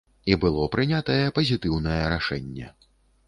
[0.31, 2.73] І было прынятае пазітыўнае рашэнне.